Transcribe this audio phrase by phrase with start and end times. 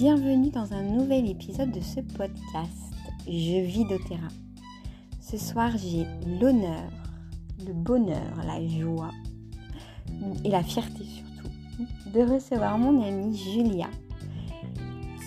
[0.00, 2.94] Bienvenue dans un nouvel épisode de ce podcast
[3.26, 4.28] Je vis d'Otera.
[5.20, 6.06] Ce soir, j'ai
[6.40, 6.90] l'honneur,
[7.66, 9.10] le bonheur, la joie
[10.42, 13.90] et la fierté surtout de recevoir mon amie Julia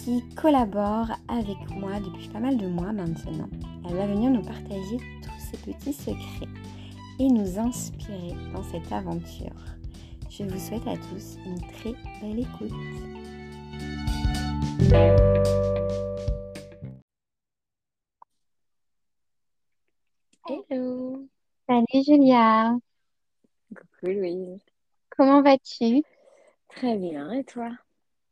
[0.03, 3.49] qui collabore avec moi depuis pas mal de mois maintenant.
[3.87, 6.49] Elle va venir nous partager tous ses petits secrets
[7.19, 9.53] et nous inspirer dans cette aventure.
[10.31, 12.73] Je vous souhaite à tous une très belle écoute.
[20.45, 21.27] Hello.
[21.67, 22.75] Salut Julia.
[23.69, 24.59] Coucou Louise.
[25.09, 26.03] Comment vas-tu?
[26.69, 27.69] Très bien, et toi?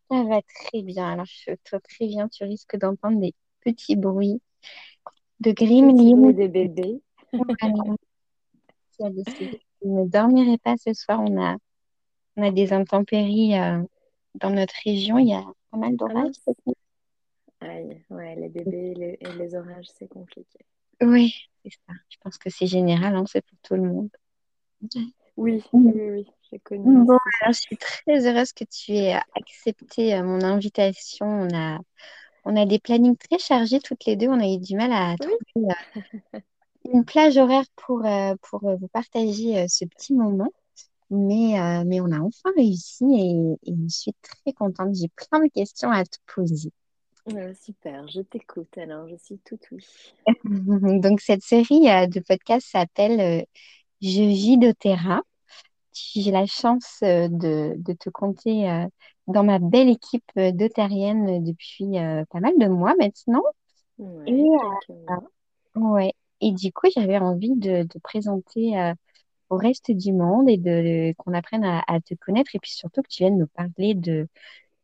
[0.10, 1.08] Ça va très bien.
[1.14, 4.42] Alors, je te préviens, tu risques d'entendre des petits bruits
[5.40, 6.32] de gremlins.
[6.32, 7.02] des bébés.
[8.92, 11.22] qui a décidé qu'il ne dormirait pas ce soir.
[11.22, 11.56] On a,
[12.36, 13.82] on a des intempéries euh,
[14.36, 15.18] dans notre région.
[15.18, 16.76] Il y a pas mal d'orages cette nuit.
[17.62, 20.60] Aïe, ouais, les bébés les- et les orages, c'est compliqué.
[21.02, 21.34] Oui,
[21.64, 21.94] c'est ça.
[22.10, 24.10] Je pense que c'est général, hein, c'est pour tout le monde.
[25.38, 25.92] Oui, Mm.
[25.92, 30.24] oui, oui, j'ai connu Bon, alors, je suis très heureuse que tu aies accepté euh,
[30.24, 31.26] mon invitation.
[31.28, 31.80] On a,
[32.46, 34.28] on a des plannings très chargés toutes les deux.
[34.28, 35.72] On a eu du mal à trouver euh,
[36.94, 40.52] une plage horaire pour, euh, pour vous partager ce petit moment.
[41.12, 44.96] Mais, euh, mais on a enfin réussi et, et je suis très contente.
[44.96, 46.72] J'ai plein de questions à te poser.
[47.56, 49.84] Super, je t'écoute alors, je suis tout oui.
[51.02, 53.42] Donc, cette série euh, de podcasts s'appelle euh,
[54.02, 55.22] Je vis d'Otera.
[55.94, 58.68] J'ai la chance euh, de, de te compter
[59.28, 61.94] dans ma belle équipe d'otarienne depuis
[62.32, 63.44] pas mal de mois maintenant.
[63.98, 64.44] Ouais, Et,
[65.76, 66.14] ouais.
[66.42, 68.76] Et du coup, j'avais envie de te présenter
[69.52, 73.04] au reste du monde et de qu'on apprenne à, à te connaître et puis surtout
[73.04, 74.28] que tu viennes nous parler de,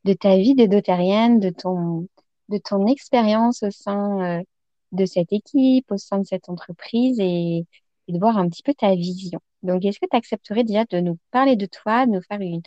[0.06, 2.08] de ta vie de dotarienne, de ton,
[2.50, 4.44] de ton expérience au sein euh,
[4.91, 7.66] de cette équipe, au sein de cette entreprise et,
[8.08, 9.40] et de voir un petit peu ta vision.
[9.64, 12.62] Donc, est-ce que tu accepterais déjà de nous parler de toi, de nous faire une,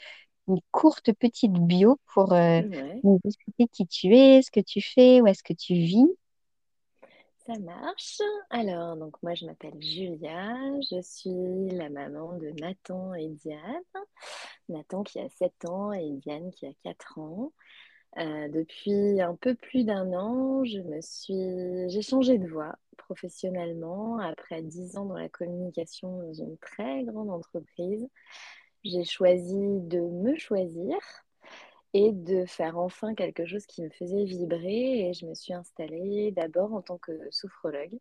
[0.49, 4.81] une courte petite bio pour euh, Ouais, nous expliquer qui tu es, ce que tu
[4.83, 6.07] fais, où est-ce que tu vis?
[7.59, 8.21] Marche.
[8.51, 10.57] Alors, donc moi je m'appelle Julia,
[10.91, 13.83] je suis la maman de Nathan et Diane.
[14.69, 17.53] Nathan qui a 7 ans et Diane qui a 4 ans.
[18.19, 21.89] Euh, depuis un peu plus d'un an, je me suis...
[21.91, 24.19] j'ai changé de voie professionnellement.
[24.19, 28.09] Après 10 ans dans la communication dans une très grande entreprise,
[28.85, 30.97] j'ai choisi de me choisir
[31.95, 35.09] et de faire enfin quelque chose qui me faisait vibrer.
[35.09, 37.99] Et je me suis installée d'abord en tant que sophrologue.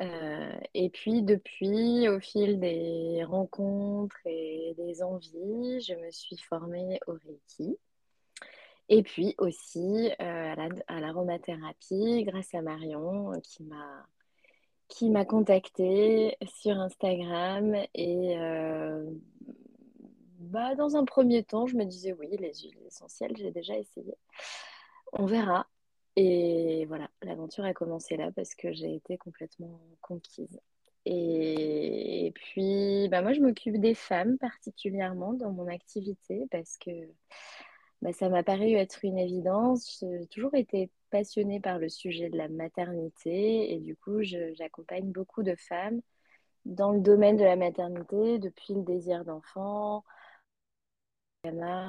[0.00, 7.00] Euh, et puis depuis, au fil des rencontres et des envies, je me suis formée
[7.06, 7.78] au Reiki.
[8.88, 14.06] Et puis aussi euh, à la, à l'aromathérapie grâce à Marion qui m'a
[14.88, 19.10] qui m'a contactée sur Instagram et euh,
[20.44, 24.14] bah, dans un premier temps je me disais oui les huiles essentielles j'ai déjà essayé.
[25.12, 25.66] On verra.
[26.16, 30.60] Et voilà l'aventure a commencé là parce que j'ai été complètement conquise.
[31.06, 36.90] Et, puis bah, moi je m'occupe des femmes particulièrement dans mon activité parce que
[38.02, 39.98] bah, ça m'a paru être une évidence.
[40.00, 45.42] J'ai toujours été passionnée par le sujet de la maternité et du coup, j'accompagne beaucoup
[45.42, 46.00] de femmes
[46.64, 50.04] dans le domaine de la maternité depuis le désir d'enfant,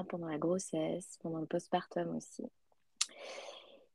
[0.07, 2.43] pendant la grossesse, pendant le postpartum aussi.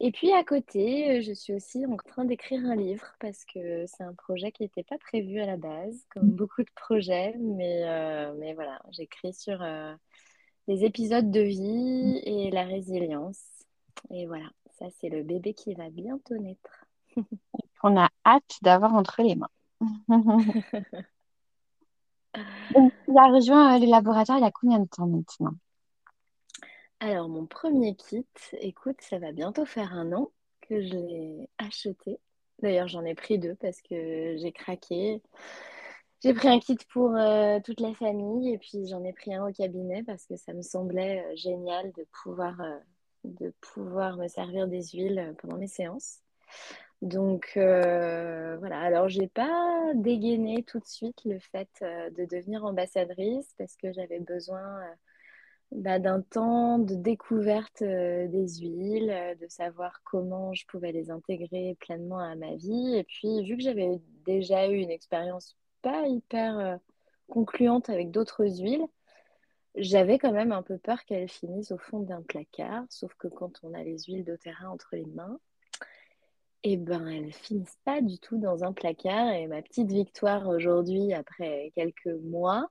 [0.03, 3.85] Et puis à côté, euh, je suis aussi en train d'écrire un livre parce que
[3.87, 7.83] c'est un projet qui n'était pas prévu à la base, comme beaucoup de projets, mais,
[7.85, 9.95] euh, mais voilà, j'écris sur euh,
[10.69, 13.43] les épisodes de vie et la résilience.
[14.11, 16.87] Et voilà, ça c'est le bébé qui va bientôt naître.
[17.83, 19.51] On a hâte d'avoir entre les mains.
[22.75, 25.55] Donc, tu as rejoint euh, le laboratoire il y a combien de temps maintenant?
[27.01, 28.27] Alors mon premier kit,
[28.61, 30.31] écoute, ça va bientôt faire un an
[30.61, 32.19] que je l'ai acheté.
[32.61, 35.23] D'ailleurs, j'en ai pris deux parce que j'ai craqué.
[36.23, 39.49] J'ai pris un kit pour euh, toute la famille et puis j'en ai pris un
[39.49, 42.07] au cabinet parce que ça me semblait euh, génial de
[43.65, 46.19] pouvoir, me servir des huiles pendant mes séances.
[47.03, 52.65] Donc euh, voilà, alors j'ai pas dégainé tout de suite le fait euh, de devenir
[52.65, 54.95] ambassadrice parce que j'avais besoin euh,
[55.73, 62.19] bah, d'un temps de découverte des huiles, de savoir comment je pouvais les intégrer pleinement
[62.19, 62.97] à ma vie.
[62.97, 66.79] Et puis vu que j'avais déjà eu une expérience pas hyper
[67.29, 68.87] concluante avec d'autres huiles,
[69.77, 73.61] J'avais quand même un peu peur qu'elles finissent au fond d'un placard, sauf que quand
[73.63, 75.39] on a les huiles doTERRA entre les mains,
[76.63, 79.33] eh ben, elles finissent pas du tout dans un placard.
[79.33, 82.69] Et ma petite victoire aujourd'hui, après quelques mois,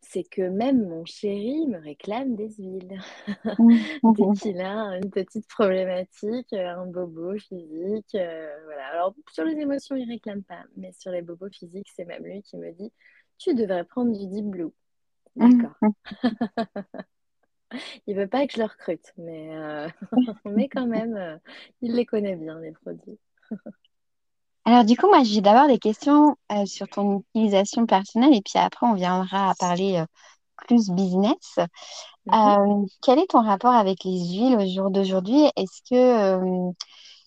[0.00, 3.00] c'est que même mon chéri me réclame des huiles.
[4.02, 8.14] Dès qu'il a une petite problématique, un bobo physique.
[8.14, 8.86] euh, voilà.
[8.92, 10.64] Alors, sur les émotions, il réclame pas.
[10.76, 12.92] Mais sur les bobos physiques, c'est même lui qui me dit,
[13.38, 14.72] tu devrais prendre du Deep Blue.
[15.34, 15.74] D'accord.
[18.06, 19.88] Il veut pas que je le recrute, mais, euh,
[20.44, 21.36] mais quand même, euh,
[21.82, 23.18] il les connaît bien, les produits.
[24.64, 28.58] Alors, du coup, moi, j'ai d'abord des questions euh, sur ton utilisation personnelle et puis
[28.58, 30.06] après, on viendra à parler euh,
[30.66, 31.58] plus business.
[32.26, 32.86] Mhm.
[33.02, 35.44] Quel est ton rapport avec les huiles au jour d'aujourd'hui?
[35.56, 36.72] Est-ce que,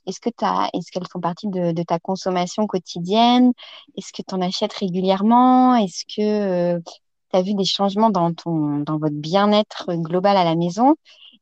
[0.05, 3.53] est-ce que est-ce qu'elles font partie de, de ta consommation quotidienne?
[3.95, 5.75] Est-ce que tu en achètes régulièrement?
[5.75, 6.81] Est-ce que
[7.31, 10.95] tu as vu des changements dans ton, dans votre bien-être global à la maison?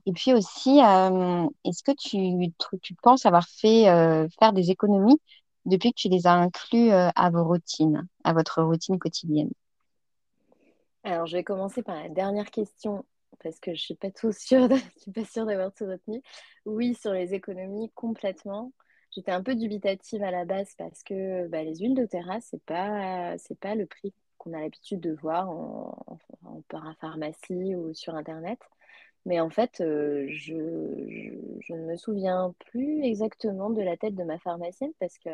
[0.07, 5.19] Et puis aussi, euh, est-ce que tu, tu penses avoir fait euh, faire des économies
[5.65, 9.51] depuis que tu les as inclus euh, à vos routines, à votre routine quotidienne?
[11.03, 13.03] Alors, je vais commencer par la dernière question
[13.43, 16.21] parce que je suis pas tout sûre je suis pas sûre d'avoir tout retenu.
[16.65, 18.71] Oui, sur les économies, complètement.
[19.13, 22.63] J'étais un peu dubitative à la base parce que bah, les huiles de terrasse, c'est
[22.63, 25.97] pas, c'est pas le prix qu'on a l'habitude de voir en,
[26.69, 28.59] parapharmacie ou sur Internet.
[29.25, 30.55] Mais en fait, euh, je,
[31.09, 35.29] je, je ne me souviens plus exactement de la tête de ma pharmacienne parce que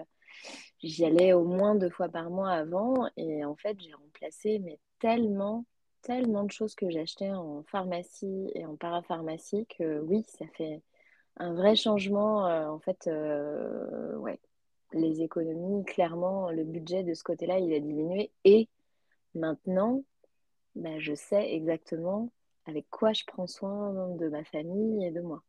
[0.81, 4.79] j'y allais au moins deux fois par mois avant et en fait, j'ai remplacé mais
[4.99, 5.65] tellement,
[6.01, 10.81] tellement de choses que j'achetais en pharmacie et en parapharmacie que oui, ça fait
[11.37, 12.47] un vrai changement.
[12.47, 14.39] euh, en fait, euh, ouais,
[14.93, 18.69] les économies, clairement, le budget de ce côté-là, il a diminué et
[19.35, 20.03] maintenant,
[20.75, 22.31] bah, je sais exactement
[22.65, 25.43] avec quoi je prends soin de ma famille et de moi.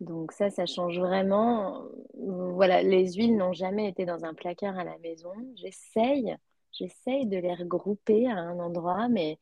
[0.00, 1.84] Donc ça, ça change vraiment.
[2.14, 5.32] Voilà, les huiles n'ont jamais été dans un placard à la maison.
[5.56, 6.36] J'essaye,
[6.72, 9.38] j'essaye de les regrouper à un endroit, mais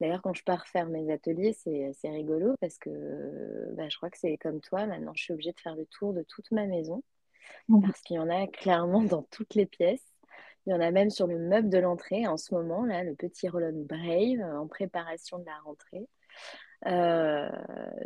[0.00, 4.18] d'ailleurs, quand je pars faire mes ateliers, c'est rigolo parce que bah, je crois que
[4.18, 4.86] c'est comme toi.
[4.86, 7.02] Maintenant, je suis obligée de faire le tour de toute ma maison
[7.68, 7.80] Mhm.
[7.82, 10.04] parce qu'il y en a clairement dans toutes les pièces.
[10.66, 13.14] Il y en a même sur le meuble de l'entrée en ce moment, là, le
[13.14, 16.08] petit Rollon Brave en préparation de la rentrée.
[16.86, 17.48] Euh,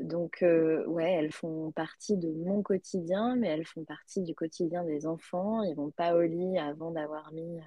[0.01, 4.85] donc, euh, ouais, elles font partie de mon quotidien, mais elles font partie du quotidien
[4.85, 5.63] des enfants.
[5.63, 7.63] Ils vont pas au lit avant d'avoir mis euh,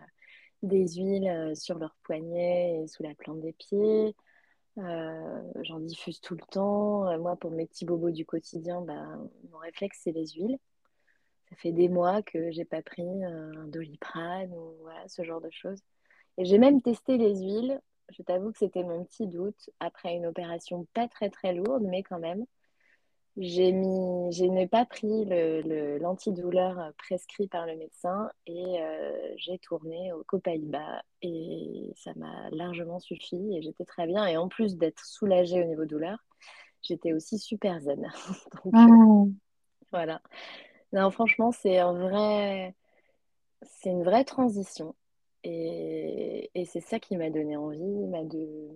[0.63, 4.15] des huiles euh, sur leurs poignets et sous la plante des pieds.
[4.79, 7.07] Euh, j'en diffuse tout le temps.
[7.07, 9.05] Euh, moi, pour mes petits bobos du quotidien, bah,
[9.51, 10.57] mon réflexe, c'est les huiles.
[11.53, 15.51] Ça fait des mois que j'ai pas pris un Doliprane ou voilà, ce genre de
[15.51, 15.79] choses.
[16.39, 17.79] Et j'ai même testé les huiles.
[18.09, 22.01] Je t'avoue que c'était mon petit doute après une opération pas très très lourde, mais
[22.01, 22.43] quand même.
[23.37, 29.33] J'ai mis, je n'ai pas pris le, le- l'antidouleur prescrit par le médecin et euh,
[29.37, 34.25] j'ai tourné au Copaiba et ça m'a largement suffi et j'étais très bien.
[34.25, 36.17] Et en plus d'être soulagée au niveau douleur,
[36.81, 38.11] j'étais aussi super zen.
[38.65, 39.35] Donc euh, Mhm.
[39.91, 40.19] voilà.
[40.93, 42.75] Non, franchement, c'est un vrai,
[43.63, 44.95] c'est une vraie transition.
[45.43, 48.69] Et, et c'est ça qui m'a donné envie m'a de,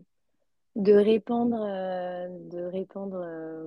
[0.75, 3.63] de répandre, euh, de répandre euh,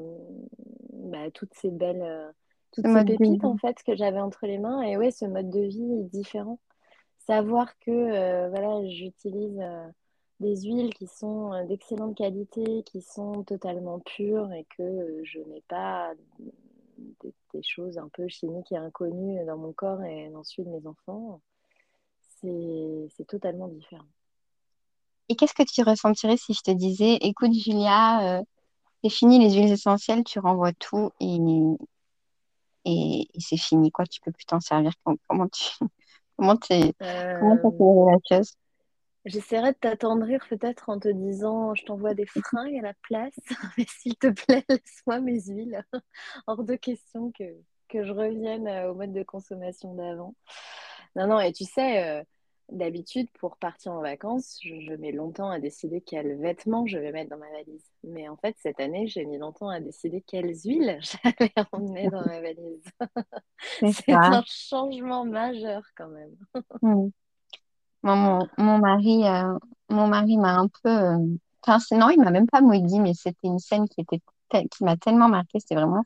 [0.93, 2.31] bah, toutes ces belles, euh,
[2.75, 4.83] Ce ces pépites en fait que j'avais entre les mains.
[4.83, 6.59] Et ouais, ce mode de vie est différent.
[7.19, 9.63] Savoir que voilà, j'utilise
[10.41, 16.13] des huiles qui sont d'excellente qualité, qui sont totalement pures et que je n'ai pas
[17.23, 20.75] des, des choses un peu chimiques et inconnues dans mon corps et dans celui de
[20.77, 21.41] mes enfants,
[22.43, 24.07] c'est totalement différent.
[25.29, 28.43] Et qu'est-ce que tu ressentirais si je te disais, écoute, Julia, euh,
[29.05, 31.39] c'est fini les huiles essentielles, tu renvoies tout et,
[32.85, 34.93] et, et c'est fini, quoi, tu peux plus t'en servir.
[35.05, 35.65] Com- Comment tu,
[36.39, 36.57] comment
[37.39, 38.55] comment Euh, fait la chose?
[39.27, 43.35] J'essaierai de t'attendrir peut-être en te disant je t'envoie des fringues à la place,
[43.79, 45.85] mais s'il te plaît, laisse-moi mes huiles.
[46.47, 47.45] Hors de question que,
[47.89, 50.35] que je revienne euh, au mode de consommation d'avant.
[51.17, 52.25] Non, non, et tu sais, euh,
[52.71, 57.13] d'habitude, pour partir en vacances, je, je mets longtemps à décider quels vêtements je vais
[57.13, 57.85] mettre dans ma valise.
[58.05, 62.25] Mais en fait, cette année, j'ai mis longtemps à décider quelles huiles j'allais emmener dans
[62.25, 62.85] ma valise.
[63.93, 66.37] C'est un changement majeur quand même.
[68.03, 69.59] Moi, mon, mon mari, euh,
[69.91, 71.19] mon mari m'a un peu, euh,
[71.67, 74.97] enfin, non, il m'a même pas maudit, mais c'était une scène qui était, qui m'a
[74.97, 75.61] tellement marquée.
[75.61, 76.03] C'était vraiment,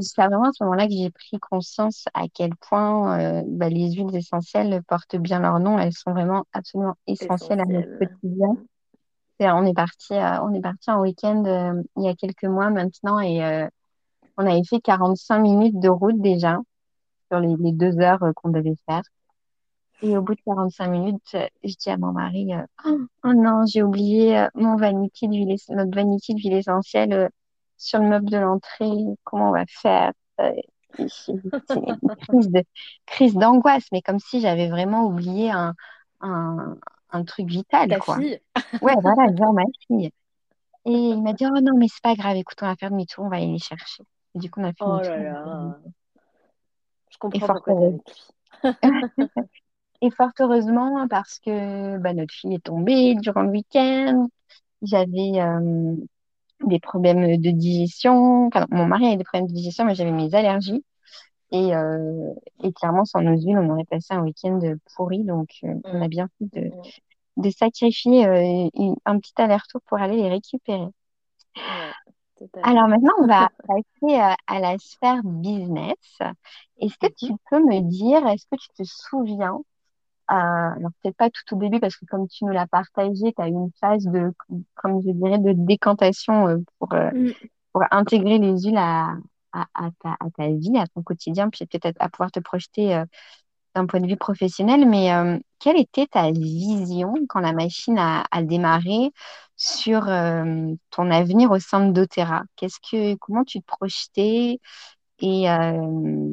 [0.00, 3.92] c'est vraiment à ce moment-là que j'ai pris conscience à quel point euh, bah, les
[3.92, 5.78] huiles essentielles portent bien leur nom.
[5.78, 8.56] Elles sont vraiment absolument essentielles à notre quotidien.
[9.40, 13.40] On est parti, on est parti en week-end il y a quelques mois maintenant et
[14.36, 16.58] on avait fait 45 minutes de route déjà
[17.30, 19.02] sur les, les deux heures qu'on devait faire.
[20.02, 23.34] Et au bout de 45 minutes, euh, je dis à mon mari, euh, oh, oh
[23.34, 27.30] non, j'ai oublié euh, mon vanity d'huile, notre vanity d'huile essentielle
[27.76, 28.90] sur le meuble de l'entrée.
[29.24, 30.12] Comment on va faire?
[30.98, 31.08] Et
[31.66, 31.92] C'est une
[32.28, 32.62] crise de,
[33.06, 35.74] crise d'angoisse, mais comme si j'avais vraiment oublié un,
[36.20, 36.76] un,
[37.10, 38.16] un truc vital, Ta quoi.
[38.16, 38.40] fille?
[38.82, 40.10] Ouais, voilà, genre ma fille.
[40.86, 43.24] Et il m'a dit, oh non, mais c'est pas grave, écoute, on va faire demi-tour,
[43.24, 44.04] on va aller les chercher.
[44.34, 45.22] Et du coup, on a fait Oh là demi-tour.
[45.22, 45.92] là, demi-tour.
[47.10, 47.62] je Et comprends fort
[50.02, 54.28] et fort heureusement, parce que bah, notre fille est tombée durant le week-end.
[54.82, 55.96] J'avais euh,
[56.66, 58.46] des problèmes de digestion.
[58.48, 60.84] Enfin, non, mon mari avait des problèmes de digestion, mais j'avais mes allergies.
[61.52, 64.60] Et, euh, et clairement, sans nos huiles, on aurait passé un week-end
[64.96, 65.24] pourri.
[65.24, 66.90] Donc, euh, on Mm, a bien fait de, mm.
[67.38, 70.88] de sacrifier euh, une- un petit aller-retour pour aller les récupérer.
[71.66, 71.94] Ouais,
[72.62, 75.96] Alors maintenant, on va passer euh, à la sphère business.
[76.80, 77.28] Est-ce que Mhm.
[77.28, 79.58] tu peux me dire, est-ce que tu te souviens,
[80.36, 83.48] alors peut-être pas tout au début parce que comme tu nous l'as partagé, tu as
[83.48, 84.32] eu une phase de,
[84.76, 87.32] comme je dirais, de décantation euh, pour, euh, Mm.
[87.72, 89.14] pour intégrer les huiles à,
[89.52, 92.94] à, à ta, à ta vie, à ton quotidien, puis peut-être à, pouvoir te projeter
[92.96, 93.04] euh,
[93.74, 94.88] d'un point de vue professionnel.
[94.88, 99.12] Mais euh, quelle était ta vision quand la machine a, a démarré
[99.56, 102.44] sur euh, ton avenir au sein de doTERRA?
[102.56, 104.60] Qu'est-ce que, comment tu te projetais?
[105.20, 106.32] Et, euh,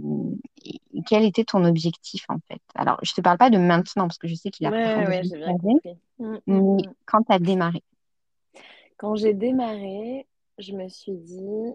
[0.65, 2.61] et quel était ton objectif en fait?
[2.75, 5.21] Alors, je te parle pas de maintenant parce que je sais qu'il a Ouais, ouais,
[5.21, 5.97] bien compris.
[6.19, 6.93] Mm, mm, mais mm.
[7.05, 7.83] quand tu as démarré?
[8.97, 10.25] Quand j'ai démarré,
[10.57, 11.73] je me suis dit,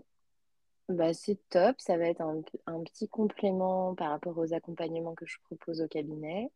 [0.89, 5.27] bah, c'est top, ça va être un, un petit complément par rapport aux accompagnements que
[5.27, 6.51] je propose au cabinet.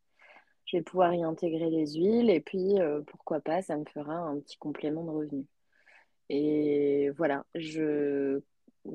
[0.65, 4.15] Je vais pouvoir y intégrer les huiles et puis, euh, pourquoi pas, ça me fera
[4.15, 5.47] un petit complément de revenus.
[6.29, 8.41] Et voilà, je,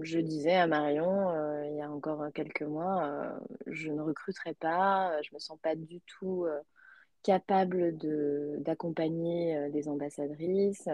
[0.02, 4.54] je disais à Marion, euh, il y a encore quelques mois, euh, je ne recruterai
[4.54, 6.60] pas, je me sens pas du tout euh,
[7.24, 10.90] capable de, d'accompagner euh, des ambassadrices.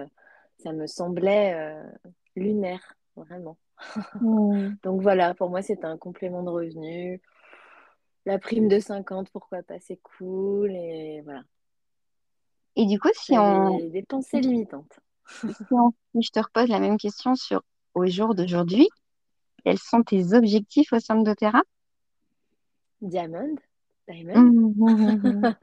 [0.58, 1.84] Ça me semblait euh,
[2.36, 3.58] lunaire, vraiment.
[4.22, 4.70] Hmm.
[4.84, 7.22] Donc voilà, pour moi, c'était un complément de revenu.
[8.26, 10.72] La prime de 50, pourquoi pas, c'est cool.
[10.72, 11.44] Et voilà,
[12.76, 15.00] Et du coup, si on, des pensées limitantes.
[15.30, 17.62] si on- si je te repose la même question sur
[17.98, 18.88] au jour d'aujourd'hui,
[19.64, 21.64] quels sont tes objectifs au sein de doTERRA?
[23.02, 23.56] Diamond,
[24.08, 24.36] Diamond.
[24.36, 25.56] Mhm, mhm, mhm.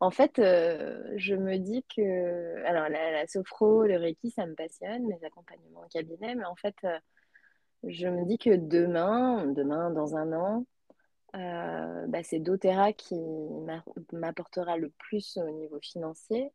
[0.00, 4.54] En fait, euh, je me dis que, alors la, la sophro, le Reiki, ça me
[4.54, 6.98] passionne, mes accompagnements en cabinet, mais en fait, euh,
[7.86, 10.66] je me dis que demain, demain, dans un an,
[11.36, 13.16] euh, bah, c'est doTERRA qui
[13.66, 16.52] m'a- m'apportera le plus au niveau financier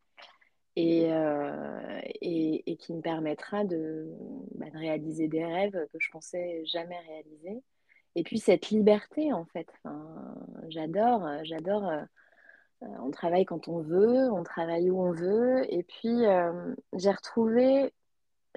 [0.79, 4.07] et, euh, et, qui me permettra de,
[4.55, 7.61] bah, de réaliser des rêves que je pensais jamais réaliser.
[8.15, 9.67] Et puis cette liberté, en fait,
[10.69, 11.85] j'adore, j'adore.
[11.89, 12.03] euh,
[12.81, 15.71] on travaille quand on veut, on travaille où on veut.
[15.73, 17.93] Et puis euh, j'ai retrouvé,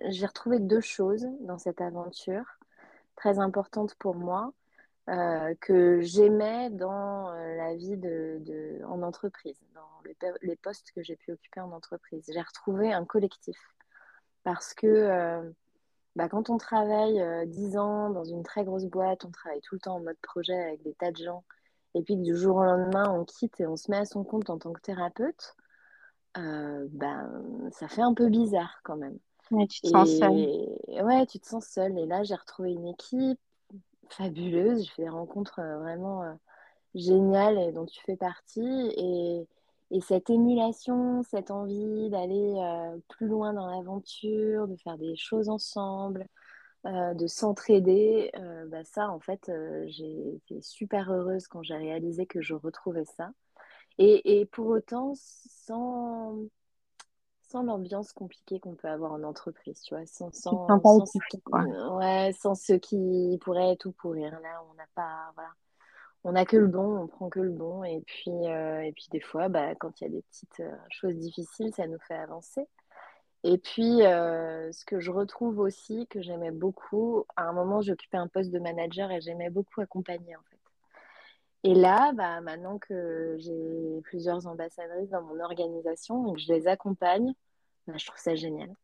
[0.09, 2.47] j'ai retrouvé deux choses dans cette aventure
[3.17, 4.53] très importantes pour moi
[5.09, 9.61] euh, que j'aimais dans euh, la vie de- en entreprise,
[10.07, 12.25] les, po- les postes que j'ai pu occuper en entreprise.
[12.33, 13.59] J'ai retrouvé un collectif
[14.45, 15.51] parce que euh,
[16.17, 19.75] bah, quand on travaille euh, 10 ans dans une très grosse boîte, on travaille tout
[19.75, 21.45] le temps en mode projet avec des tas de gens,
[21.95, 24.25] et puis que du jour au lendemain, on quitte et on se met à son
[24.25, 25.55] compte en tant que thérapeute,
[26.39, 29.19] euh, ben, ça fait un peu bizarre quand même.
[29.51, 30.39] Ouais, tu te sens seule.
[30.89, 31.99] Et ouais, tu te sens seule.
[31.99, 33.39] Et là, j'ai retrouvé une équipe
[34.09, 34.85] fabuleuse.
[34.85, 36.33] J'ai fait des rencontres euh, vraiment euh,
[36.95, 38.93] géniales et dont tu fais partie.
[38.97, 39.47] Et,
[39.93, 45.49] et cette émulation, cette envie d'aller euh, plus loin dans l'aventure, de faire des choses
[45.51, 46.27] ensemble,
[46.87, 49.51] euh, de s'entraider, euh, bah ça, en fait,
[49.87, 53.31] j'ai été super heureuse quand j'ai réalisé que je retrouvais ça.
[53.99, 56.39] Et, et pour autant, sans,
[57.43, 62.33] sans l'ambiance compliquée qu'on peut avoir en entreprise, tu vois, sans, sans, ce qui- ouais,
[62.41, 64.39] sans ce qui pourrait tout pourrir.
[64.41, 65.51] Là, on n'a pas, voilà,
[66.25, 67.85] on n'a que le bon, on prend que le bon.
[67.85, 70.77] Et puis, euh, et puis des fois, bah, quand il y a des petites euh,
[70.91, 72.67] choses difficiles, ça nous fait avancer.
[73.45, 78.17] Et puis, euh, ce que je retrouve aussi, que j'aimais beaucoup, à un moment, j'occupais
[78.19, 80.59] un poste de manager et j'aimais beaucoup accompagner, en fait.
[81.65, 87.35] Et là, bah, maintenant que j'ai plusieurs ambassadrices dans mon organisation que je les accompagne,
[87.87, 88.75] bah, je trouve ça génial.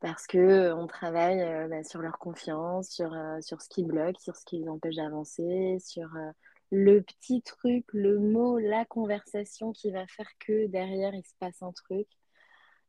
[0.00, 4.20] Parce que on travaille euh, bah, sur leur confiance, sur, euh, sur ce qui bloque,
[4.20, 6.30] sur ce qui les empêche d'avancer, sur euh,
[6.70, 11.62] le petit truc, le mot, la conversation qui va faire que derrière, il se passe
[11.62, 12.06] un truc.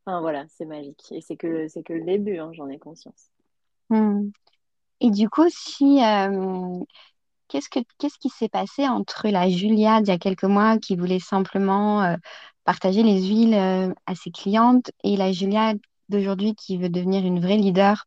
[0.04, 1.04] Enfin voilà, c'est magique.
[1.10, 3.30] Et c'est que, que le début, hein, j'en ai conscience.
[3.88, 4.30] Hmm.
[5.00, 6.00] Et du coup, si,
[7.48, 10.96] qu'est-ce que, qu'est-ce qui s'est passé entre la Julia d'il y a quelques mois qui
[10.96, 12.16] voulait simplement
[12.64, 15.74] partager les huiles à ses clientes et la Julia
[16.08, 18.06] d'aujourd'hui qui veut devenir une vraie leader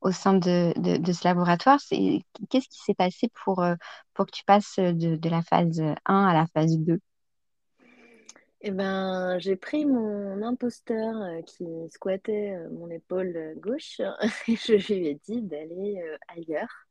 [0.00, 1.80] au sein de, de, ce laboratoire?
[1.90, 3.74] Qu'est-ce qui s'est passé pour, euh,
[4.14, 7.00] pour que tu passes de, la phase un à la phase deux?
[8.60, 14.00] Eh ben, j'ai pris mon imposteur euh, qui squattait euh, mon épaule gauche
[14.48, 16.86] et je lui ai dit d'aller ailleurs.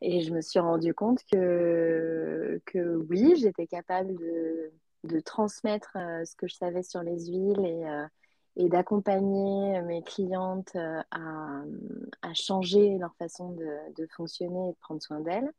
[0.00, 4.72] Et je me suis rendu compte que, que oui, j'étais capable de,
[5.04, 5.90] de transmettre
[6.24, 7.84] ce que je savais sur les huiles et,
[8.58, 15.20] et d'accompagner mes clientes euh, à, changer leur façon de, fonctionner et de prendre soin
[15.20, 15.50] d'elles.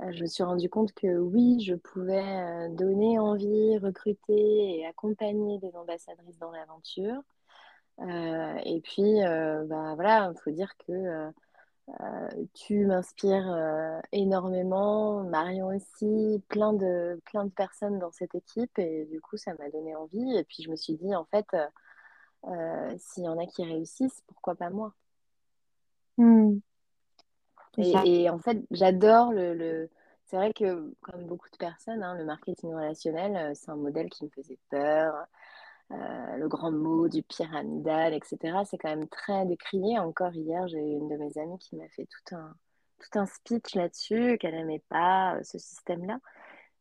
[0.00, 4.86] Euh, Je me suis rendu compte que oui, je pouvais euh, donner envie, recruter et
[4.86, 7.20] accompagner des ambassadrices dans l'aventure.
[8.00, 11.32] Euh, et puis, euh, bah, voilà, il faut dire que
[12.00, 18.78] euh, tu m'inspires euh, énormément, Marion aussi, plein de, plein de personnes dans cette équipe.
[18.78, 20.36] Et du coup, ça m'a donné envie.
[20.36, 21.46] Et puis, je me suis dit, en fait,
[22.44, 24.94] euh, s'il y en a qui réussissent, pourquoi pas moi?
[26.16, 26.58] Hmm.
[27.78, 29.90] Et, et en fait, j'adore le, le-
[30.26, 34.10] C'est vrai que, comme beaucoup de personnes, hein, le marketing relationnel, euh, c'est un modèle
[34.10, 35.14] qui me faisait peur.
[35.92, 38.64] Euh, le grand mot du pyramidal, etc.
[38.64, 39.98] C'est quand même très décrié.
[39.98, 42.54] Encore hier, j'ai une de mes amies qui m'a fait tout un,
[42.98, 46.18] tout un speech là-dessus, qu'elle n'aimait pas euh, ce système-là.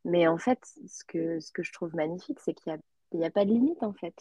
[0.06, 2.78] Mais en fait, ce que, ce que je trouve magnifique, c'est qu'il
[3.14, 4.16] n'y a, a pas de limite, en fait.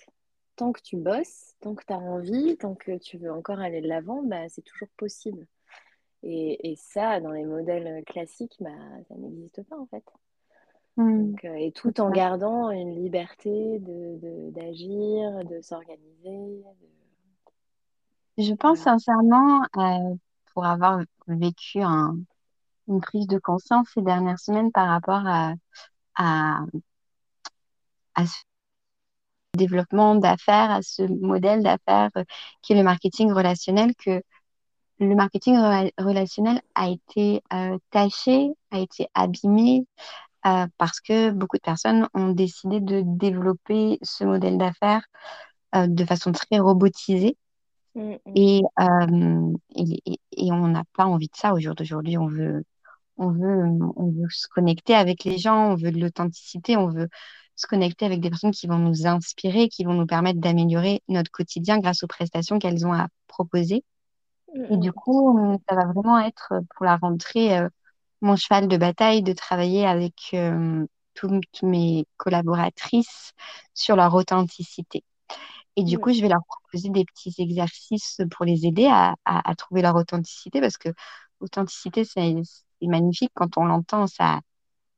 [0.60, 3.80] Tant que tu bosses, tant que tu as envie, tant que tu veux encore aller
[3.80, 5.46] de l'avant, bah, c'est toujours possible.
[6.22, 8.68] Et, et ça, dans les modèles classiques, bah,
[9.08, 10.04] ça n'existe pas en fait.
[10.96, 16.62] Hmm, Donc, euh, et tout en gardant une liberté de- d'agir, de s'organiser.
[18.36, 18.98] de- Je pense Voilà.
[18.98, 20.14] sincèrement, euh,
[20.52, 22.18] pour avoir vécu un-
[22.88, 25.54] une prise de conscience ces dernières semaines par rapport à,
[26.16, 26.64] à,
[28.14, 28.49] à ce
[29.56, 32.24] développement d'affaires, à ce modèle d'affaires euh,
[32.62, 34.22] qui est le marketing relationnel, que
[35.00, 39.86] le marketing rela- relationnel a été euh, taché, a été abîmé,
[40.46, 45.04] euh, parce que beaucoup de personnes ont décidé de développer ce modèle d'affaires
[45.76, 47.36] euh, de façon très robotisée.
[47.94, 51.74] Mm, mm, Et, euh, et, et- et on n'a pas envie de ça au jour
[51.74, 52.16] d'aujourd'hui.
[52.18, 52.64] On veut,
[53.18, 53.64] on veut,
[53.96, 57.08] on veut se connecter avec les gens, on veut de l'authenticité, on veut
[57.60, 61.30] se connecter avec des personnes qui vont nous inspirer, qui vont nous permettre d'améliorer notre
[61.32, 63.84] quotidien grâce aux prestations qu'elles ont à proposer.
[64.54, 67.68] mm, Et du mm, coup, euh, ça va vraiment être euh, pour la rentrée euh,
[68.22, 73.32] mon cheval de bataille de travailler avec euh, toutes mes collaboratrices
[73.74, 75.04] sur leur authenticité.
[75.76, 79.14] Et du coup, mm, je vais leur proposer des petits exercices pour les aider à,
[79.24, 80.90] à- à trouver leur authenticité parce que
[81.40, 82.34] l'authenticité, c'est
[82.80, 84.40] c'est magnifique quand on l'entend, ça,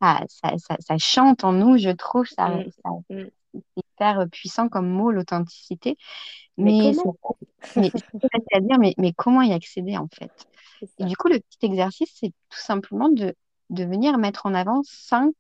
[0.03, 3.31] ça, ça, ça- ça chante en nous, je trouve, ça, mm, ça- mm.
[3.55, 5.97] c'est hyper puissant comme mot, l'authenticité.
[6.59, 7.39] Mais Mais c'est comment?
[7.77, 10.33] mais c'est très facile à dire, mais, mais comment y accéder en fait?
[10.81, 13.35] C'est Et du coup, le petit exercice, c'est tout simplement de,
[13.71, 15.35] de venir mettre en avant cinq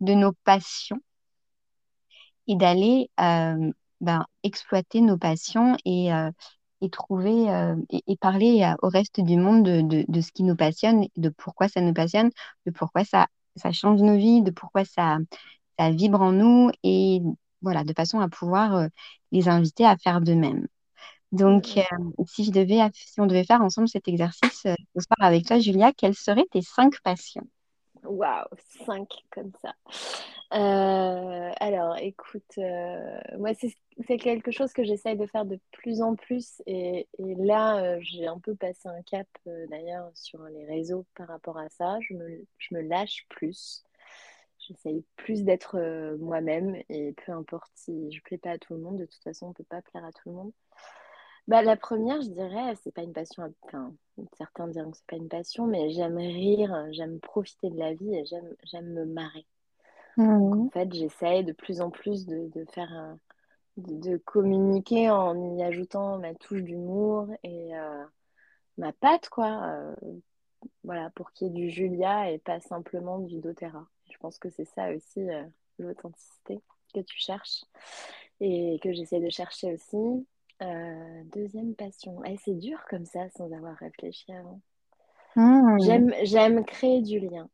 [0.00, 1.00] de nos passions
[2.46, 6.30] et d'aller euh, ben, exploiter nos passions et, euh,
[6.80, 10.42] et trouver euh, et, et parler au reste du monde de, de, de ce qui
[10.42, 12.30] nous passionne, de pourquoi ça nous passionne,
[12.66, 15.18] de pourquoi ça, ça change nos vies, de pourquoi ça,
[15.78, 17.20] ça vibre en nous et
[17.62, 18.88] voilà, de façon à pouvoir euh,
[19.32, 20.66] les inviter à faire de même.
[21.32, 25.02] Donc, euh, Mm, si je devais, si on devait faire ensemble cet exercice euh, ce
[25.02, 27.46] soir avec toi, Julia, quelles seraient tes cinq passions?
[28.04, 28.46] Waouh,
[28.86, 29.74] cinq comme ça.
[30.54, 36.14] Euh, alors, écoute, euh, moi, c'est quelque chose que j'essaye de faire de plus en
[36.14, 36.62] plus.
[36.66, 39.26] Et, là, euh, j'ai un peu passé un cap,
[39.70, 41.98] d'ailleurs, sur les réseaux par rapport à ça.
[42.00, 43.82] Je me, lâche plus.
[44.58, 45.78] J'essaye plus d'être
[46.18, 46.76] moi-même.
[46.90, 49.52] Et peu importe si je plais pas à tout le monde, de toute façon, on
[49.54, 50.52] peut pas plaire à tout le monde.
[51.48, 53.52] Bah, la première, je dirais, c'est pas une passion.
[53.62, 53.94] Enfin,
[54.38, 58.14] certains diront que c'est pas une passion, mais j'aime rire, j'aime profiter de la vie
[58.14, 59.46] et j'aime me marrer.
[60.34, 60.70] Donc en Mhm.
[60.72, 63.18] fait, j'essaye de plus en plus de, de faire un-
[63.78, 68.04] de, de communiquer en y ajoutant ma touche d'humour et euh,
[68.78, 69.64] ma patte, quoi.
[69.66, 69.94] euh,
[70.84, 73.86] voilà, pour qu'il y ait du Julia et pas simplement du doTERRA.
[74.10, 75.44] Je pense que c'est ça aussi, euh,
[75.78, 76.60] l'authenticité
[76.94, 77.64] que tu cherches
[78.40, 80.26] et que j'essaie de chercher aussi.
[81.32, 82.22] Deuxième passion.
[82.24, 84.60] Eh, c'est dur comme ça sans avoir réfléchi avant.
[85.76, 87.50] J'aime, j'aime créer du lien.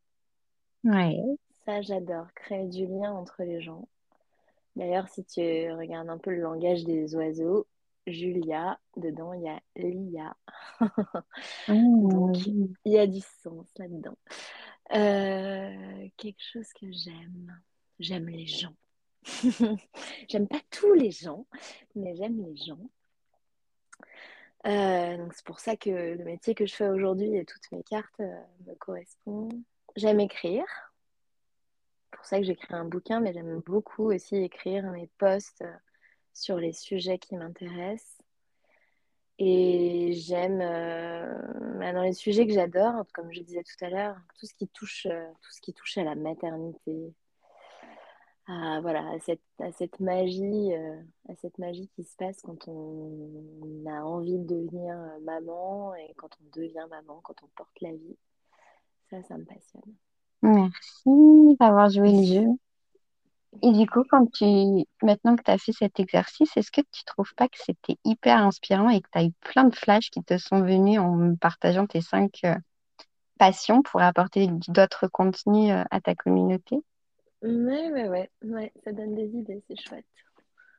[0.84, 1.38] Ouais.
[1.68, 3.86] Ça, j'adore, créer du lien entre les gens.
[4.74, 7.66] D'ailleurs, si tu regardes un peu le langage des oiseaux,
[8.06, 8.80] Julia.
[8.96, 10.34] Dedans, il y a Lia.
[10.80, 10.88] Ah,
[11.68, 14.16] Donc, il y a du sens là-dedans.
[14.94, 17.60] Euh, quelque chose que j'aime.
[17.98, 18.74] J'aime les gens.
[20.26, 21.46] j'aime pas tous les gens,
[21.94, 22.80] mais j'aime les gens.
[24.66, 27.82] Euh, donc c'est pour ça que le métier que je fais aujourd'hui et toutes mes
[27.82, 29.60] cartes euh, me correspondent.
[29.96, 30.64] J'aime écrire.
[32.28, 35.72] C'est ça que j'écris un bouquin, mais j'aime beaucoup aussi écrire mes posts euh,
[36.34, 38.18] sur les sujets qui m'intéressent.
[39.38, 41.40] Et j'aime, euh,
[41.78, 44.68] bah, dans les sujets que j'adore, comme je disais tout à l'heure, tout ce qui
[44.68, 47.14] touche, euh, tout ce qui touche à la maternité,
[48.46, 50.74] à, voilà, à cette, à cette magie,
[51.30, 56.36] à cette magie qui se passe quand on a envie de devenir maman et quand
[56.42, 58.18] on devient maman, quand on porte la vie.
[59.08, 59.94] Ça, ça me passionne.
[60.42, 62.46] Merci d'avoir joué le jeu.
[63.62, 64.44] Et du coup, quand tu,
[65.02, 68.38] maintenant que tu as fait cet exercice, est-ce que tu trouves pas que c'était hyper
[68.38, 71.86] inspirant et que tu as eu plein de flashs qui te sont venus en partageant
[71.86, 72.54] tes cinq euh,
[73.38, 76.76] passions pour apporter d'autres contenus euh, à ta communauté?
[77.42, 80.04] Ouais, ouais, ouais, ouais, ça donne des idées, c'est chouette.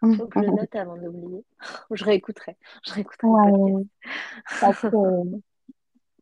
[0.02, 1.44] Faut que je le note avant d'oublier.
[1.92, 3.28] Je réécouterai, je réécouterai.
[3.28, 3.84] Ouais,
[4.60, 4.90] parce que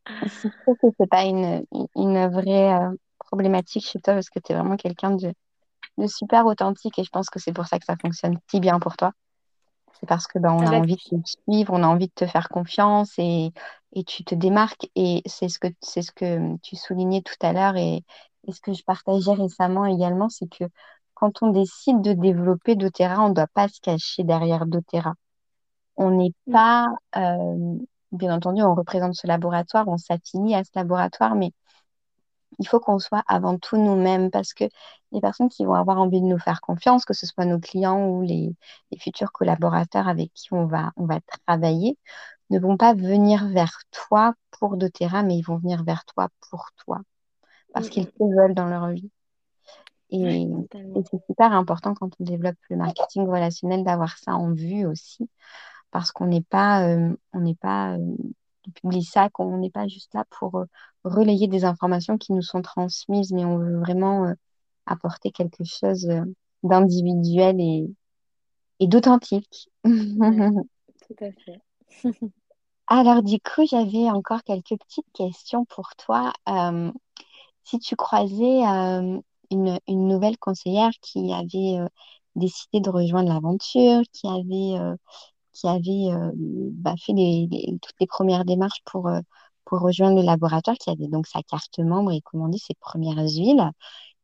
[0.65, 2.95] sûr que c'est pas une, une vraie euh,
[3.27, 5.33] problématique chez toi parce que tu es vraiment quelqu'un de,
[5.97, 8.79] de super authentique et je pense que c'est pour ça que ça fonctionne si bien
[8.79, 9.11] pour toi.
[9.99, 12.27] C'est parce que ben, on a envie de te suivre, on a envie de te
[12.27, 13.51] faire confiance et,
[13.93, 14.87] et tu te démarques.
[14.95, 18.03] Et c'est ce que, c'est ce que tu soulignais tout à l'heure et,
[18.47, 20.65] et ce que je partageais récemment également, c'est que
[21.15, 25.15] quand on décide de développer doTERRA, on ne doit pas se cacher derrière doTERRA.
[25.95, 27.77] On n'est mm, pas, euh,
[28.11, 31.51] bien entendu, on représente ce laboratoire, on s'affilie à ce laboratoire, mais
[32.60, 34.65] il faut qu'on soit avant tout nous-mêmes parce que
[35.12, 38.08] les personnes qui vont avoir envie de nous faire confiance, que ce soit nos clients
[38.08, 38.56] ou les,
[38.91, 41.98] les futurs collaborateurs avec qui on va, on va travailler,
[42.50, 46.70] ne vont pas venir vers toi pour doTERRA, mais ils vont venir vers toi pour
[46.78, 47.02] toi
[47.74, 49.12] parce qu'ils te veulent dans leur vie.
[50.10, 50.48] Et,
[51.12, 55.30] c'est super important quand on développe le marketing relationnel d'avoir ça en vue aussi
[55.91, 58.15] parce qu'on n'est pas, euh, on n'est pas euh,
[58.63, 60.65] du public sac, on n'est pas juste là pour euh,
[61.10, 64.34] relayer des informations qui nous sont transmises, mais on veut vraiment euh,
[64.86, 66.24] apporter quelque chose euh,
[66.63, 67.88] d'individuel et,
[68.80, 69.70] et d'authentique.
[70.20, 70.43] Ouais,
[71.08, 71.62] tout à fait.
[72.88, 76.34] Alors du coup, j'avais encore quelques petites questions pour toi.
[76.50, 76.91] Euh,
[77.65, 79.20] si tu croisais euh,
[79.52, 81.88] une, une nouvelle conseillère qui avait euh,
[82.36, 84.80] décidé de rejoindre l'aventure, qui avait
[85.54, 89.10] qui avait bah, fait les, les- toutes les premières démarches pour,
[89.67, 93.69] pour rejoindre le laboratoire, qui avait donc sa carte membre et commandé ses premières huiles.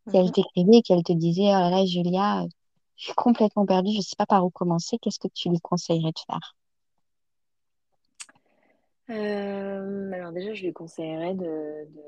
[0.08, 0.32] Si elle Mhm.
[0.32, 2.46] t'écrivait et qu'elle te disait, oh là là, Julia,
[2.98, 5.60] je suis complètement perdue, je ne sais pas par où commencer, qu'est-ce que tu lui
[5.60, 6.56] conseillerais de faire?
[9.10, 12.02] Euh, alors déjà, je lui conseillerais de, de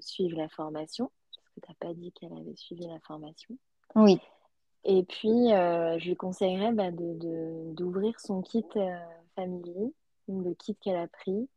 [0.00, 3.56] suivre la formation, parce que tu n'as pas dit qu'elle avait suivi la formation.
[3.94, 4.18] Oui.
[4.84, 8.96] Et puis, euh, je lui conseillerais bah, de, de- d'ouvrir son kit euh,
[9.34, 9.94] Family,
[10.28, 11.48] le kit qu'elle a pris,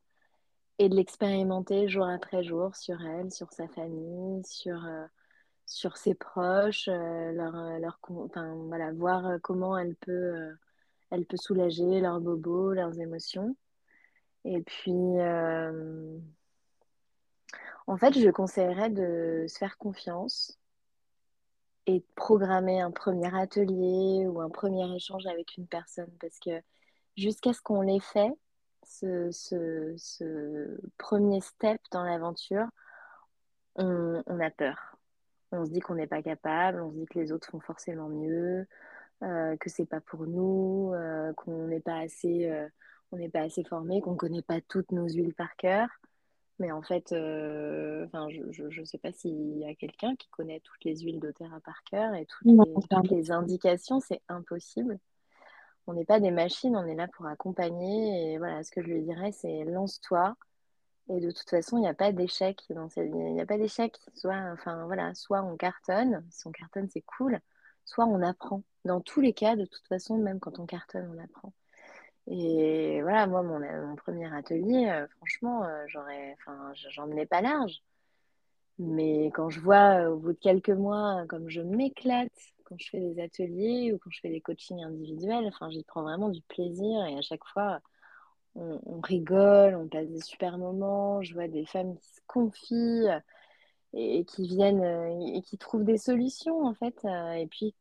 [0.79, 5.05] et de l'expérimenter jour après jour sur elle, sur sa famille, sur, euh,
[5.65, 10.55] sur ses proches, euh, leur, euh, leur, enfin, voilà, voir comment elle peut,
[11.11, 13.55] elle peut soulager leurs bobos, leurs émotions.
[14.45, 14.91] Et puis,
[17.87, 20.59] en fait, je conseillerais de se faire confiance
[21.85, 26.61] et de programmer un premier atelier ou un premier échange avec une personne parce que
[27.17, 28.31] jusqu'à ce qu'on l'ait fait,
[28.87, 32.65] ce, ce, ce premier step dans l'aventure,
[33.75, 34.95] on, on a peur.
[35.51, 38.09] On se dit qu'on n'est pas capable, on se dit que les autres font forcément
[38.09, 38.67] mieux,
[39.23, 42.67] euh, que c'est pas pour nous, euh, qu'on n'est pas assez, euh,
[43.11, 45.87] on n'est pas assez formé, qu'on connaît pas toutes nos huiles par cœur.
[46.59, 50.59] Mais en fait, euh, enfin, je ne sais pas s'il y a quelqu'un qui connaît
[50.61, 54.97] toutes les huiles doTERRA par cœur et toutes les indications, c'est impossible.
[55.87, 58.33] On n'est pas des machines, on est là pour accompagner.
[58.33, 60.35] Et voilà, ce que je lui dirais, c'est lance-toi.
[61.09, 62.61] Et de toute façon, il n'y a pas d'échec.
[62.69, 62.75] Il
[63.33, 63.97] n'y a pas d'échec.
[64.15, 67.39] Soit, enfin, voilà, soit on cartonne, si on cartonne, c'est cool,
[67.85, 68.63] soit on apprend.
[68.85, 71.53] Dans tous les cas, de toute façon, même quand on cartonne, on apprend.
[72.27, 76.35] Et voilà, moi, mon, premier atelier, euh, franchement, euh, j'aurais,
[76.91, 77.81] j'en menais pas large.
[78.79, 82.31] Mais quand je vois euh, au bout de quelques mois, comme je m'éclate
[82.67, 86.03] quand je fais des ateliers ou quand je fais des coachings individuels, enfin, j'y prends
[86.03, 87.79] vraiment du plaisir et à chaque fois,
[88.55, 91.21] on, rigole, on passe des super moments.
[91.21, 93.07] Je vois des femmes qui se confient
[93.93, 97.05] et, et qui viennent euh, et qui trouvent des solutions en fait.
[97.05, 97.75] euh, et puis,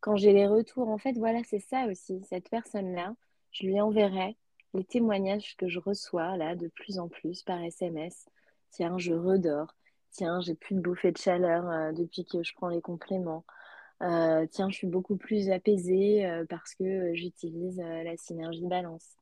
[0.00, 3.14] quand j'ai les retours, en fait, voilà, c'est ça aussi, cette personne-là.
[3.52, 4.36] je lui enverrai
[4.74, 8.26] les témoignages que je reçois là de plus en plus par SMS.
[8.70, 9.74] Tiens, je redors.
[10.10, 13.44] Tiens, j'ai plus de bouffée de chaleur euh, depuis que je prends les compléments.
[14.02, 19.16] Euh, tiens, je suis beaucoup plus apaisée euh, parce que j'utilise la synergie balance.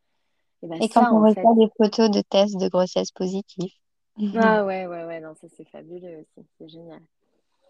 [0.62, 3.74] Et, bah, Et quand on reçoit des photos de tests de grossesse positifs.
[4.34, 7.00] Ah ouais, ouais, ouais, non, ça c'est fabuleux aussi, c'est génial.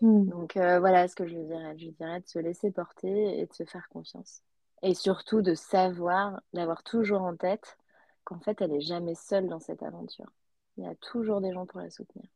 [0.01, 0.27] Hmm.
[0.27, 1.75] Donc voilà ce que je lui dirais.
[1.79, 4.43] Je lui dirais de se laisser porter et de se faire confiance.
[4.83, 7.79] Et surtout de savoir, d'avoir toujours en tête
[8.25, 10.31] qu'en fait, elle n'est jamais seule dans cette aventure.
[10.77, 12.27] Il y a toujours des gens pour la soutenir.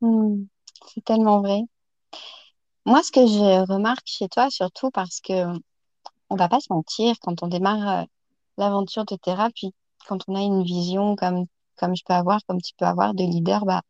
[0.00, 0.44] Hmm.
[0.86, 1.62] c'est tellement vrai.
[2.88, 5.32] Moi, ce que je remarque chez toi, surtout parce que
[6.30, 8.06] on va pas se mentir, quand on démarre euh,
[8.58, 9.74] l'aventure de thérapie,
[10.08, 11.46] quand on a une vision comme,
[11.78, 13.82] comme je peux avoir, comme tu peux avoir de leader, bah,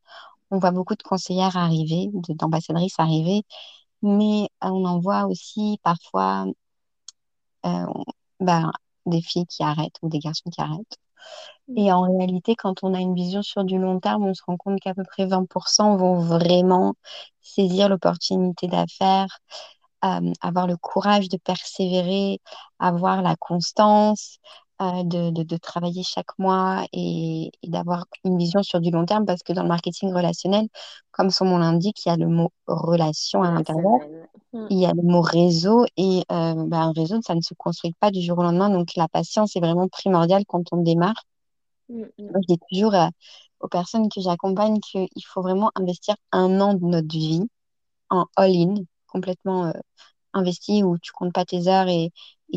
[0.51, 3.45] on voit beaucoup de conseillères arriver, d'ambassadrices arriver,
[4.03, 6.47] mais on en voit aussi parfois
[7.67, 7.87] euh,
[8.41, 8.73] ben,
[9.07, 10.99] des filles qui arrêtent ou des garçons qui arrêtent.
[11.69, 11.79] Mm.
[11.79, 14.57] Et en réalité, quand on a une vision sur du long terme, on se rend
[14.57, 16.95] compte qu'à peu près 20% vont vraiment
[17.43, 19.39] saisir l'opportunité d'affaires,
[20.05, 22.41] euh, avoir le courage de persévérer,
[22.79, 24.39] avoir la constance,
[24.81, 29.07] euh, de, de, de, travailler chaque mois et, et d'avoir une vision sur du long
[29.07, 30.69] terme parce que dans le marketing relationnel,
[31.11, 33.99] comme son nom l'indique, il y a le mot relation à l'intérieur,
[34.53, 34.67] mm.
[34.71, 37.93] il y a le mot réseau et euh, ben, un réseau, ça ne se construit
[37.99, 38.71] pas du jour au lendemain.
[38.71, 41.25] Donc la patience est vraiment primordiale quand on démarre.
[41.88, 42.31] Mm, mm.
[42.35, 42.94] je dis toujours
[43.61, 47.42] aux personnes que j'accompagne qu'il faut vraiment investir un an de notre vie
[48.11, 48.74] en all-in,
[49.07, 49.72] complètement euh,
[50.33, 52.11] investi où tu comptes pas tes heures et,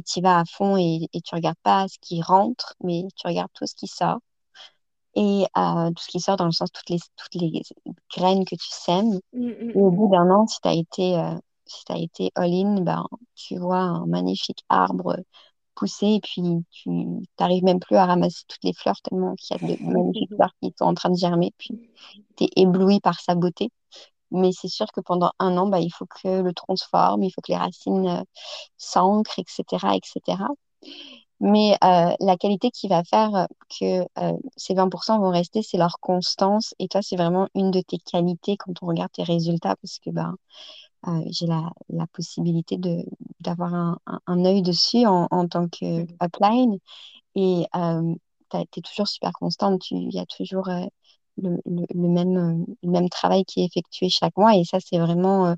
[0.05, 3.27] tu y vas à fond et, et tu regardes pas ce qui rentre, mais tu
[3.27, 4.19] regardes tout ce qui sort.
[5.15, 7.61] Et euh, tout ce qui sort dans le sens toutes les, toutes les
[8.15, 9.19] graines que tu sèmes.
[9.33, 12.81] Mm, et au bout d'un an, si tu as été, euh, si as été all-in,
[12.81, 15.17] ben, tu vois un magnifique arbre
[15.75, 16.89] pousser et puis tu
[17.39, 20.53] n'arrives même plus à ramasser toutes les fleurs tellement qu'il y a de magnifiques fleurs
[20.61, 21.53] qui sont en train de germer.
[21.57, 21.79] Puis
[22.37, 23.69] tu es ébloui par sa beauté.
[24.31, 27.23] Mais c'est sûr que pendant un an, bah, il faut que le tronc se forme,
[27.23, 28.23] il faut que les racines euh,
[28.77, 30.43] s'ancrent, etc., etc.
[31.41, 33.47] Mais euh, la qualité qui va faire
[33.79, 36.75] que euh, ces 20% vont rester, c'est leur constance.
[36.79, 40.11] Et toi, c'est vraiment une de tes qualités quand on regarde tes résultats, parce que
[40.11, 40.35] ben,
[41.27, 43.03] j'ai la, la, possibilité de,
[43.39, 46.77] d'avoir un, un, œil dessus en, en tant que upline.
[47.35, 49.89] Et tu es toujours super constante.
[49.91, 50.69] Il y a toujours
[51.37, 54.55] le, le, même, le même travail qui est effectué chaque mois.
[54.55, 55.55] Et ça, c'est vraiment euh,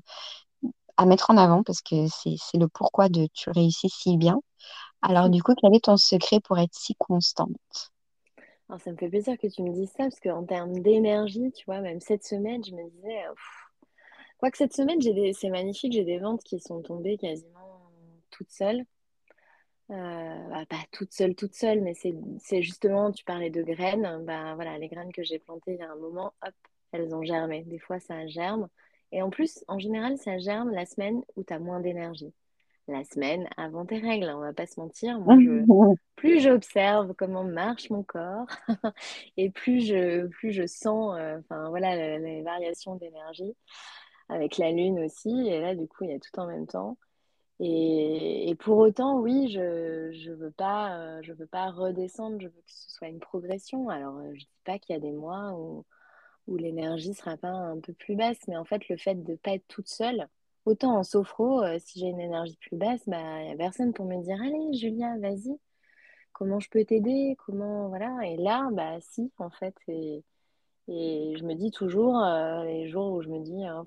[0.96, 4.40] à mettre en avant parce que c'est le pourquoi de tu réussis si bien.
[5.02, 7.92] Alors, du coup, quel est ton secret pour être si constante?
[8.68, 11.64] Alors, ça me fait plaisir que tu me dises ça parce qu'en termes d'énergie, tu
[11.66, 13.22] vois, même cette semaine, je me disais,
[14.50, 15.00] que cette semaine,
[15.32, 17.90] c'est magnifique, j'ai des ventes qui sont tombées quasiment
[18.30, 18.84] toutes seules.
[19.90, 24.54] Euh, bah, pas toute seule, toute seule, mais c'est justement, tu parlais de graines, bah,
[24.54, 26.54] voilà, les graines que j'ai plantées il y a un moment, hop,
[26.92, 27.64] elles ont germé.
[27.64, 28.68] Des fois, ça germe.
[29.12, 32.32] Et en plus, en général, ça germe la semaine où tu as moins d'énergie.
[32.88, 35.18] La semaine avant tes règles, on va pas se mentir.
[35.20, 35.36] Moi,
[36.16, 38.46] plus j'observe comment marche mon corps
[39.36, 43.54] et plus je, plus je sens euh, voilà, les variations d'énergie
[44.28, 45.48] avec la lune aussi.
[45.48, 46.96] Et là, du coup, il y a tout en même temps.
[47.60, 49.60] Et, pour autant, oui, je
[50.30, 53.88] ne veux, pas, euh, je veux pas redescendre, je veux que ce soit une progression.
[53.88, 55.84] Alors, euh, je ne dis pas qu'il y a des mois où,
[56.48, 59.32] où l'énergie ne sera pas un peu plus basse, mais en fait, le fait de
[59.32, 60.28] ne pas être toute seule,
[60.66, 63.92] autant en sophro, euh, si j'ai une énergie plus basse, il bah, n'y a personne
[63.92, 65.56] pour me dire Allez, Julia, vas-y,
[66.32, 67.88] comment je peux t'aider Comment.
[67.88, 68.18] Voilà.
[68.24, 69.76] Et là, bah, si, en fait.
[69.88, 70.24] Et,
[70.88, 72.20] et je me dis toujours,
[72.64, 73.86] les jours où je me dis, hein,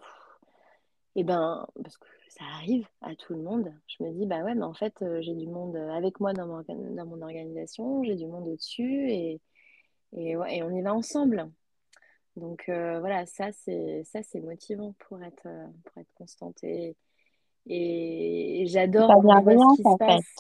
[1.18, 3.74] et ben, parce que ça arrive à tout le monde.
[3.88, 6.46] Je me dis, bah ouais, mais en fait, euh, j'ai du monde avec moi dans
[6.46, 9.42] mon, dans mon organisation, j'ai du monde au-dessus et,
[10.16, 11.50] et, et, on y va ensemble.
[12.36, 16.96] Donc euh, voilà, ça c'est ça c'est motivant pour être euh, pour être constante et,
[17.66, 20.36] et j'adore voir ce qui se passe.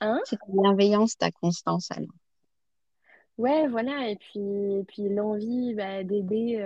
[0.00, 0.20] Hein?
[0.24, 2.08] C'est ta bienveillance, ta constance alors.
[3.38, 6.60] Ouais, voilà, et puis, et puis l'envie bah, d'aider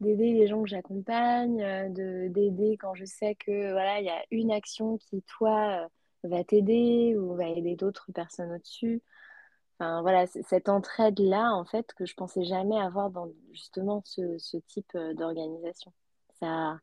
[0.00, 4.10] d'aider les gens que j'accompagne, euh, de d'aider quand je sais que voilà, il y
[4.10, 9.02] a une action qui toi euh, va t'aider ou va aider d'autres personnes au-dessus.
[9.80, 14.56] Enfin voilà, cette entraide-là, en fait, que je pensais jamais avoir dans justement ce, ce
[14.56, 15.92] type euh, d'organisation.
[16.40, 16.78] Ça,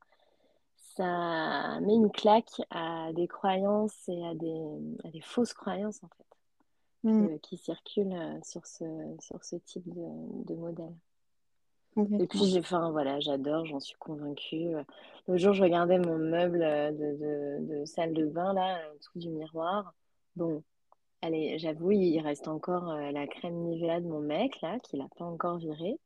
[0.96, 4.62] ça met une claque à des croyances et à des,
[5.04, 7.40] à des fausses croyances, en fait, mmh.
[7.40, 8.86] qui circulent sur ce,
[9.20, 10.96] sur ce type de, de modèle.
[12.20, 14.74] Et puis, j'ai, enfin, voilà, j'adore, j'en suis convaincue.
[15.28, 18.96] Le jour, je regardais mon meuble euh, de, de, de salle de bain, là, en
[18.98, 19.94] dessous du miroir.
[20.36, 20.64] Bon,
[21.22, 25.08] allez, j'avoue, il reste encore euh, la crème Nivea de mon mec, là, qu'il n'a
[25.18, 25.98] pas encore virée.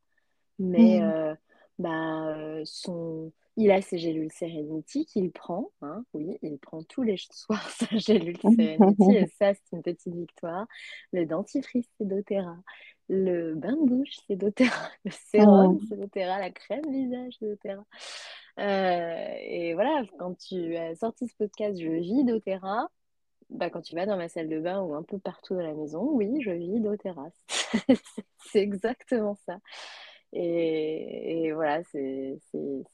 [0.59, 1.33] Mais euh,
[1.79, 3.31] bah, euh, son...
[3.57, 5.71] il a ses gélules Serenity qu'il prend.
[5.81, 9.15] hein, oui, il prend tous les soirs sa gélule Serenity.
[9.15, 10.67] Et ça, c'est une petite victoire.
[11.13, 12.57] Le dentifrice, c'est doTERRA.
[13.09, 14.89] Le bain de bouche, c'est doTERRA.
[15.05, 15.79] Le sérum, Mhm.
[15.89, 16.39] c'est doTERRA.
[16.39, 17.83] La crème visage, c'est doTERRA.
[18.59, 22.87] Euh, et voilà, quand tu as sorti ce podcast, je vis doTERRA.
[23.49, 25.73] Bah, quand tu vas dans ma salle de bain ou un peu partout dans la
[25.73, 27.29] maison, oui, je vis doTERRA.
[28.51, 29.57] C'est exactement ça.
[30.33, 32.37] Et, et voilà, c'est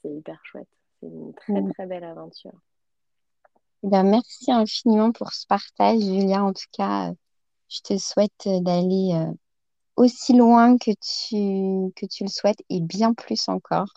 [0.04, 0.68] hyper chouette.
[1.00, 1.72] C'est une très Mhm.
[1.74, 2.58] très belle aventure.
[3.82, 6.42] Eh ben, merci infiniment pour ce partage, Julia.
[6.42, 7.12] En tout cas,
[7.68, 9.30] je te souhaite euh, d'aller euh,
[9.96, 13.88] aussi loin que tu, que tu le souhaites et bien plus encore.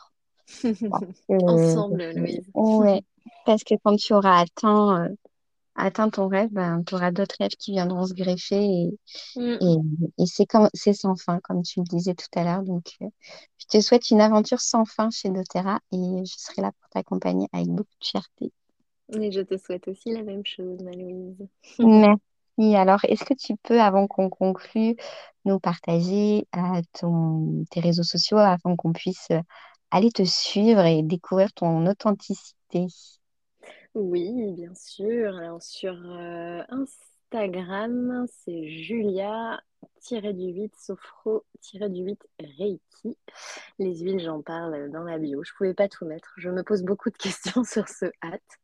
[1.27, 2.45] Que, Ensemble, Louise.
[2.53, 3.01] ouais,
[3.45, 5.15] parce que quand tu auras atteint, euh,
[5.75, 8.89] atteint ton rêve, ben, tu auras d'autres rêves qui viendront se greffer et,
[9.35, 9.59] Mm.
[9.61, 9.75] et,
[10.19, 12.63] et c'est comme, c'est sans fin, comme tu le disais tout à l'heure.
[12.63, 13.07] Donc, euh,
[13.59, 17.47] je te souhaite une aventure sans fin chez doTERRA et je serai là pour t'accompagner
[17.53, 18.53] avec beaucoup de fierté.
[19.13, 21.47] Et je te souhaite aussi la même chose, ma Louise.
[21.81, 22.28] Merci.
[22.59, 24.95] Alors, est-ce que tu peux, avant qu'on conclue,
[25.45, 29.39] nous partager euh, tes réseaux sociaux afin qu'on puisse euh,
[29.91, 32.87] aller te suivre et découvrir ton authenticité?
[33.95, 35.35] Oui, bien sûr.
[35.37, 43.17] Alors sur euh, Instagram, c'est Julia-du-8 Sophro-du-8 Reiki.
[43.79, 45.43] Les huiles, j'en parle dans la bio.
[45.43, 46.33] Je pouvais pas tout mettre.
[46.37, 48.59] Je me pose beaucoup de questions sur ce hâte.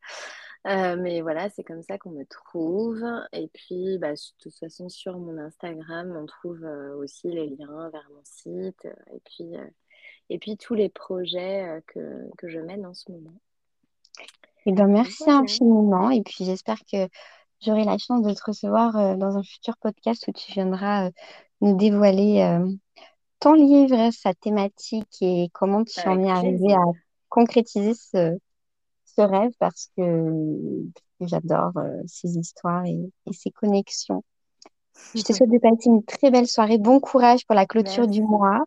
[0.67, 3.03] Euh, mais voilà, c'est comme ça qu'on me trouve.
[3.33, 7.89] Et puis, bah, de toute façon, sur mon Instagram, on trouve euh, aussi les liens
[7.89, 8.85] vers mon site.
[8.85, 9.67] euh, et puis, euh,
[10.29, 13.35] et puis tous les projets que, que je mène en ce moment.
[14.65, 15.41] Eh bien, merci Voilà.
[15.41, 16.09] infiniment.
[16.09, 17.07] Et puis, j'espère que
[17.61, 21.11] j'aurai la chance de te recevoir dans un futur podcast où tu viendras
[21.61, 22.59] nous dévoiler
[23.39, 26.81] ton livre, sa thématique et comment tu en es arrivé à
[27.29, 28.35] concrétiser ce,
[29.15, 30.83] ce rêve parce que,
[31.21, 34.23] j'adore euh, ces histoires et, et ces connexions.
[35.13, 36.77] Je te souhaite de passer une très belle soirée.
[36.77, 38.63] Bon courage pour la clôture du mois.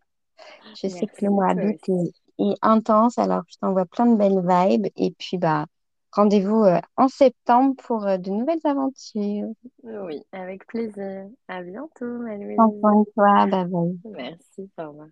[0.75, 4.87] Je sais que le mois d'août est, intense, alors je t'envoie plein de belles vibes.
[4.95, 5.65] Et puis, bah,
[6.13, 9.49] rendez-vous euh, en septembre pour euh, de nouvelles aventures.
[9.83, 11.27] Oui, avec plaisir.
[11.47, 12.79] À bientôt, Prends Marie-Louise.
[12.79, 13.45] soin de toi.
[13.47, 13.99] Bye bye.
[14.05, 15.07] Merci, au revoir.